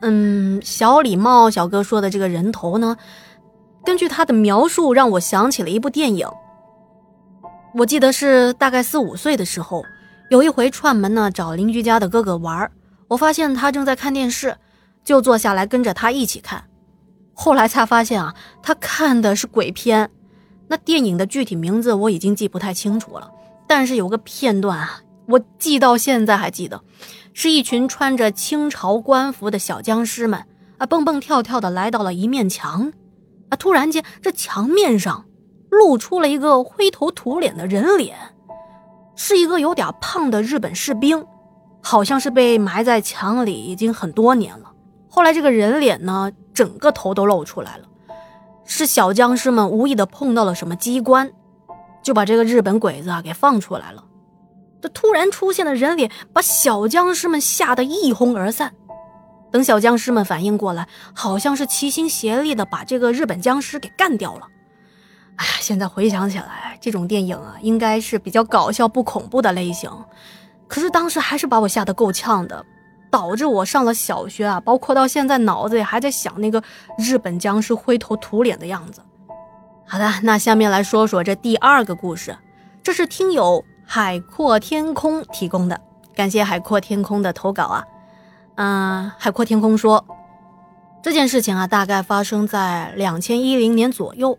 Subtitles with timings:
[0.00, 2.96] 嗯，小礼貌小哥说的这个人头呢，
[3.84, 6.28] 根据他的描述，让我想起了一部电影。
[7.74, 9.84] 我记得是大概四五岁的时候，
[10.30, 12.70] 有一回串门呢，找邻居家的哥哥玩
[13.08, 14.56] 我发现他正在看电视，
[15.04, 16.64] 就坐下来跟着他一起看。
[17.34, 20.10] 后来才发现啊，他看的是鬼片。
[20.68, 23.30] 那电影的具体名字我已经记不太清楚了，
[23.66, 26.82] 但是有个片段啊，我记到现在还记得，
[27.40, 30.44] 是一群穿着清朝官服的小僵尸们
[30.78, 32.92] 啊，蹦蹦跳跳的来到了一面墙，
[33.48, 35.24] 啊，突然间这墙面上
[35.70, 38.16] 露出了一个灰头土脸的人脸，
[39.14, 41.24] 是一个有点胖的日本士兵，
[41.80, 44.72] 好像是被埋在墙里已经很多年了。
[45.08, 47.84] 后来这个人脸呢，整个头都露出来了。
[48.64, 51.30] 是小僵尸们无意的碰到了什么机关，
[52.02, 54.06] 就把这个日本鬼子啊给放出来了。
[54.80, 58.72] 这突然出现的人脸把小僵尸们吓得一哄而散。
[59.50, 64.46] 等小僵尸们反应过来，好像是齐心协力的把这个日本僵尸给干掉了。
[65.36, 69.90] 哎呀，现在回想起来，这种电影啊，应该是比较搞笑不恐怖的类型。
[70.66, 72.64] 可是当时还是把我吓得够呛的。
[73.10, 76.62] 导致我上了小学啊，包括到现在脑子里还在想那个
[76.98, 79.00] 日本僵尸灰头土脸的样子。
[79.86, 82.36] 好的，那下面来说说这第二个故事，
[82.82, 85.80] 这是听友海阔天空提供的，
[86.14, 87.82] 感谢海阔天空的投稿啊。
[88.56, 90.04] 嗯，海阔天空说，
[91.02, 94.38] 这件事情啊，大概发生在两千一零年左右，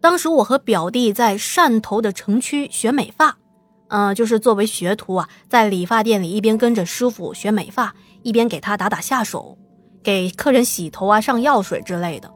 [0.00, 3.36] 当时我和表弟在汕头的城区学美发。
[3.88, 7.92] 嗯，就是作为学徒啊，在理发店里一边跟着师傅学美发，
[8.22, 9.58] 一边给他打打下手，
[10.04, 12.32] 给客人洗头啊、上药水之类的。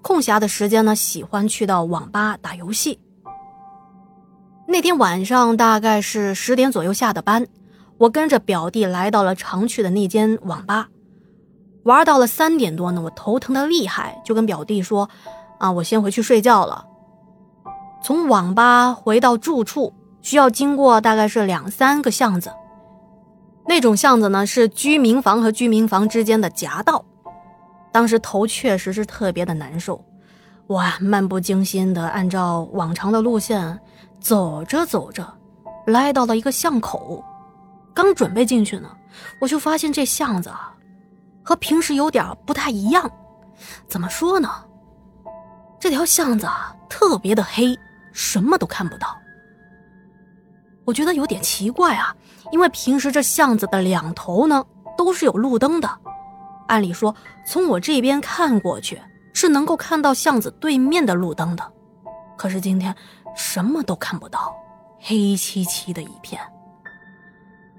[0.00, 2.98] 空暇的时间呢，喜欢去到网吧打游戏。
[4.70, 7.44] 那天晚上大概是十点左右下的班，
[7.98, 10.88] 我跟着表弟来到了常去的那间网吧，
[11.82, 15.10] 玩到了三点多呢，我头疼的厉害，就跟表弟说
[15.58, 16.86] ：“啊，我先回去睡觉了。”
[18.00, 19.92] 从网吧回到住处。
[20.22, 22.52] 需要经过大概是两三个巷子，
[23.66, 27.02] 那种巷子呢是居民房和居民房之间的夹道。
[27.90, 30.04] 当时头确实是特别的难受，
[30.70, 33.76] 我漫不经心的按照往常的路线
[34.20, 35.26] 走着走着，
[35.86, 37.24] 来到了一个巷口，
[37.92, 38.88] 刚准备进去呢，
[39.40, 40.72] 我就发现这巷子啊
[41.42, 43.10] 和平时有点不太一样。
[43.88, 44.48] 怎么说呢？
[45.80, 47.76] 这条巷子啊特别的黑，
[48.12, 49.18] 什么都看不到。
[50.84, 52.14] 我觉得有点奇怪啊，
[52.52, 54.64] 因为平时这巷子的两头呢
[54.96, 55.90] 都是有路灯的，
[56.68, 57.12] 按理说
[57.44, 61.72] 从我这边看过去是能够看到巷子对面的路灯的，
[62.36, 62.94] 可是今天
[63.36, 64.54] 什么都看不到，
[64.98, 66.40] 黑漆漆的一片。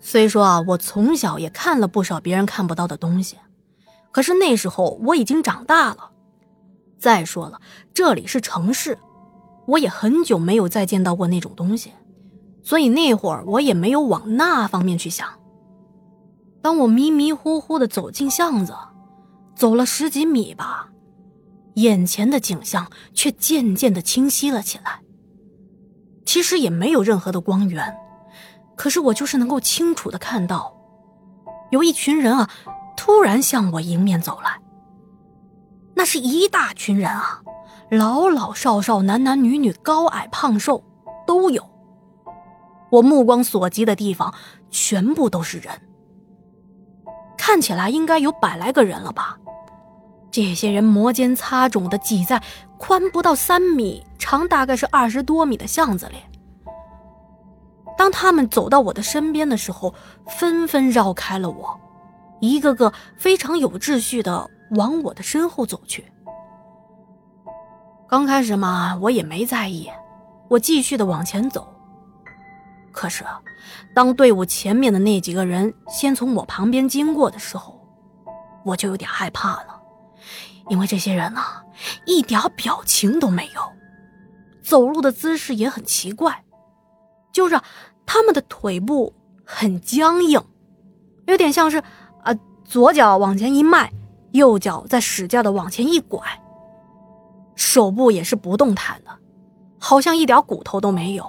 [0.00, 3.38] 虽说啊，我从小也看了不少别人看不到的东西，
[4.10, 6.10] 可是那时候我已经长大了。
[6.98, 7.60] 再说了，
[7.92, 8.98] 这里是城市，
[9.66, 11.92] 我也很久没有再见到过那种东西。
[12.64, 15.28] 所以那会儿我也没有往那方面去想。
[16.62, 18.72] 当我迷迷糊糊的走进巷子，
[19.56, 20.91] 走了十几米吧，
[21.74, 25.00] 眼前的景象却渐渐的清晰了起来。
[26.24, 27.96] 其实也没有任何的光源，
[28.76, 30.74] 可是我就是能够清楚的看到，
[31.70, 32.48] 有一群人啊，
[32.96, 34.60] 突然向我迎面走来。
[35.94, 37.42] 那是一大群人啊，
[37.90, 40.82] 老老少少、男男女女、高矮胖瘦
[41.26, 41.68] 都有。
[42.90, 44.32] 我目光所及的地方，
[44.70, 45.68] 全部都是人。
[47.36, 49.36] 看起来应该有百来个人了吧？
[50.32, 52.42] 这些人摩肩擦踵的挤在
[52.78, 56.16] 宽不到三米、长大概是二十多米的巷子里。
[57.98, 59.94] 当他们走到我的身边的时候，
[60.26, 61.78] 纷纷绕开了我，
[62.40, 66.04] 一个个非常有秩序的往我的身后走去。
[68.08, 69.88] 刚开始嘛，我也没在意，
[70.48, 71.68] 我继续的往前走。
[72.90, 73.22] 可是，
[73.94, 77.78] 当队伍前面的那几个人先从我旁边经过的时候，
[78.64, 79.80] 我就有点害怕了，
[80.68, 81.40] 因为这些人呢，
[82.06, 83.60] 一点表情都没有，
[84.62, 86.44] 走路的姿势也很奇怪，
[87.32, 87.60] 就是
[88.06, 89.12] 他们的腿部
[89.44, 90.40] 很僵硬，
[91.26, 91.82] 有点像是
[92.22, 92.34] 啊，
[92.64, 93.92] 左脚往前一迈，
[94.32, 96.20] 右脚在使劲的往前一拐，
[97.54, 99.10] 手部也是不动弹的，
[99.78, 101.28] 好像一点骨头都没有。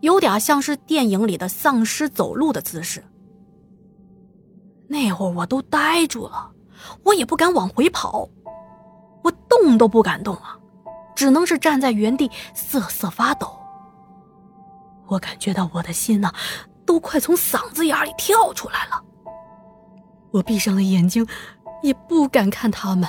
[0.00, 3.02] 有点像是电影里的丧尸走路的姿势。
[4.88, 6.50] 那会儿我都呆住了，
[7.02, 8.28] 我也不敢往回跑，
[9.22, 10.56] 我动都不敢动啊，
[11.14, 13.50] 只能是站在原地瑟瑟发抖。
[15.06, 16.32] 我感觉到我的心呐，
[16.84, 19.02] 都快从嗓子眼里跳出来了。
[20.32, 21.26] 我闭上了眼睛，
[21.82, 23.08] 也不敢看他们。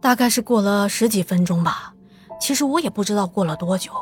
[0.00, 1.94] 大概是过了十几分钟吧，
[2.40, 3.92] 其实我也不知道过了多久。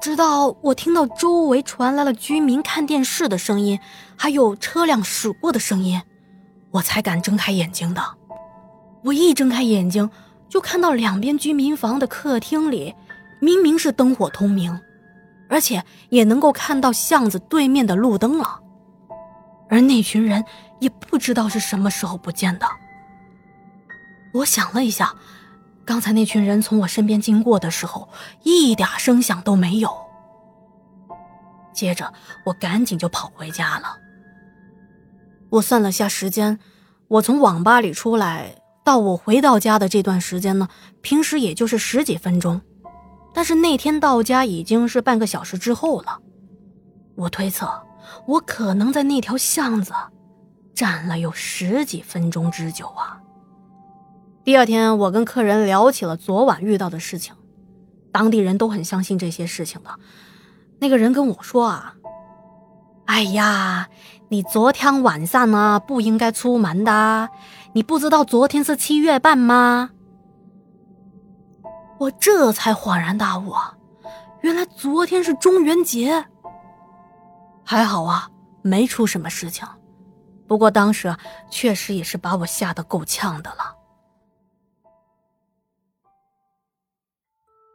[0.00, 3.78] 直到我听到周围传来了居民看电视的声音，
[4.16, 6.00] 还有车辆驶过的声音，
[6.70, 8.02] 我才敢睁开眼睛的。
[9.02, 10.10] 我一睁开眼睛，
[10.48, 12.94] 就看到两边居民房的客厅里，
[13.40, 14.80] 明明是灯火通明，
[15.48, 18.60] 而且也能够看到巷子对面的路灯了。
[19.68, 20.44] 而那群人
[20.80, 22.66] 也不知道是什么时候不见的。
[24.32, 25.14] 我想了一下。
[25.82, 28.08] 刚才那群人从我身边经过的时候，
[28.44, 29.90] 一点声响都没有。
[31.72, 32.12] 接着，
[32.44, 33.96] 我赶紧就跑回家了。
[35.50, 36.58] 我算了下时间，
[37.08, 40.68] 我从网吧里出来到我回到家的这段时间呢，
[41.00, 42.60] 平时也就是十几分钟，
[43.34, 46.20] 但是那天到家已经是半个小时之后了。
[47.16, 47.68] 我推测，
[48.26, 49.92] 我可能在那条巷子
[50.72, 53.20] 站了有十几分钟之久啊。
[54.42, 57.34] 第二天，我跟客人聊起了昨晚遇到的事情，
[58.10, 59.90] 当地人都很相信这些事情的。
[60.78, 61.96] 那个人跟我说啊
[63.04, 63.88] ：“哎呀，
[64.32, 67.28] 你昨天晚上呢不应该出门的，
[67.72, 69.90] 你不知道昨天是七月半吗？”
[71.98, 73.52] 我这才恍然大悟，
[74.42, 76.24] 原来昨天是中元节。
[77.64, 78.30] 还好啊，
[78.62, 79.66] 没出什么事情，
[80.46, 81.16] 不过当时
[81.50, 83.74] 确实也是把我吓得够呛的了。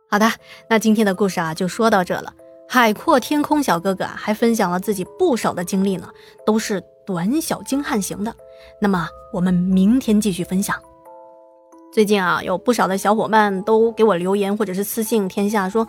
[0.09, 0.31] 好的，
[0.69, 2.33] 那今天的故事啊就说到这了。
[2.67, 6.09] 海阔天空小哥哥还分享了自己不少的经历呢，
[6.45, 8.35] 都是短小精悍型的。
[8.81, 10.75] 那么我们明天继续分享。
[11.93, 15.87] 最近啊有不少的小伙伴都给我留言或者是私信天下说，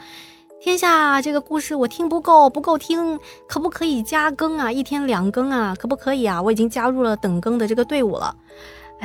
[0.60, 3.18] 天下这个故事我听不够，不够听，
[3.48, 4.70] 可不可以加更啊？
[4.70, 5.74] 一天两更啊？
[5.76, 6.40] 可不可以啊？
[6.40, 8.36] 我已经加入了等更的这个队伍了。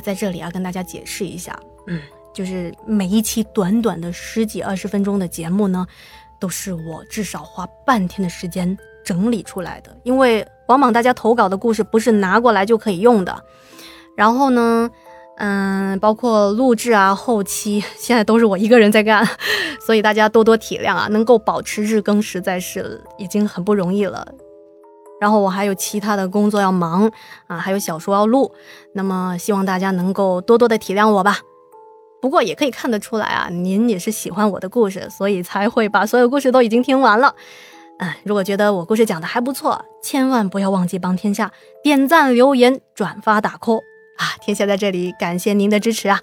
[0.03, 2.01] 在这里啊跟大家解释一下，嗯。
[2.33, 5.85] 就是每一期短短的十几二十分钟的节目呢，
[6.42, 9.96] 都是我至少花半天的时间整理出来的。
[10.04, 13.44] 因为往往大家投稿的故事不是拿过来就可以用的，
[14.18, 14.90] 然后呢，
[15.38, 19.26] 嗯，包括录制啊、后期，现在都是我一个人在干，
[19.86, 21.08] 所以大家多多体谅啊。
[21.10, 24.28] 能够保持日更实在是已经很不容易了。
[25.20, 27.12] 然后我还有其他的工作要忙
[27.46, 28.52] 啊，还有小说要录，
[28.94, 31.38] 那么希望大家能够多多的体谅我吧。
[32.21, 37.35] 不过也可以看得出来啊，您也是喜欢我的故事，所以才会把所有故事都已经听完了。
[38.00, 41.51] 嗯，如果觉得我故事讲的还不错，千万不要忘记帮天下
[41.83, 43.79] 点赞、留言、转发、打 call
[44.18, 44.38] 啊！
[44.41, 46.21] 天下在这里感谢您的支持啊！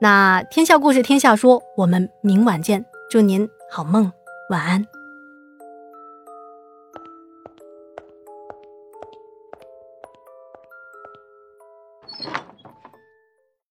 [0.00, 4.12] 那天下故事天下说，我们明晚见，祝您好梦，
[4.50, 5.01] 晚安。